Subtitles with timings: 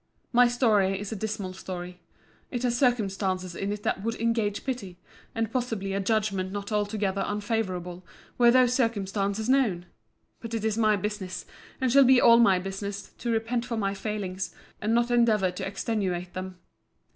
[0.33, 1.99] My story is a dismal story.
[2.49, 4.97] It has circumstances in it that would engage pity,
[5.35, 8.03] and possibly a judgment not altogether unfavourable,
[8.39, 9.85] were those circumstances known.
[10.39, 11.45] But it is my business,
[11.79, 15.67] and shall be all my business, to repent of my failings, and not endeavour to
[15.67, 16.57] extenuate them.